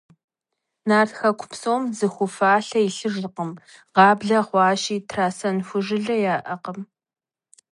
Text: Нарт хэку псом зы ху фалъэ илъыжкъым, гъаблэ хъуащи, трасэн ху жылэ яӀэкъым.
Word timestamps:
Нарт 0.89 1.11
хэку 1.19 1.45
псом 1.51 1.83
зы 1.97 2.07
ху 2.13 2.25
фалъэ 2.35 2.79
илъыжкъым, 2.87 3.51
гъаблэ 3.95 4.39
хъуащи, 4.47 4.95
трасэн 5.09 5.57
ху 5.67 5.77
жылэ 5.85 6.15
яӀэкъым. 6.35 6.79